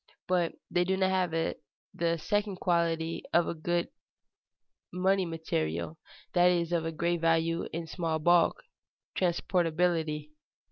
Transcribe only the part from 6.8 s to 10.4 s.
great value in small bulk, transportability.